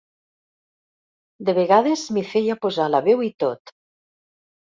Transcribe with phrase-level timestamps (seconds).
[1.49, 3.75] De vegades m'hi feia posar la veu i tot.